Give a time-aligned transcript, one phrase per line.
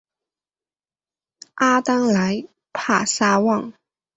[1.53, 3.71] 阿当莱帕萨旺。